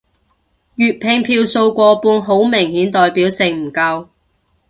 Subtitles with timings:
[0.77, 4.07] 粵拼票數過半好明顯代表性唔夠